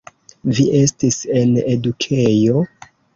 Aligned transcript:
Vi 0.59 0.63
estis 0.79 1.19
en 1.41 1.51
edukejo? 1.75 2.65